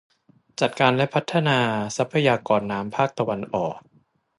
[0.59, 1.59] จัดการและพัฒนา
[1.97, 3.75] ทรัพยากรน้ำภาคตะวันออก